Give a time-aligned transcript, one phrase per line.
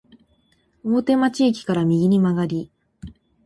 [0.83, 2.71] 大手町駅から右に曲がり、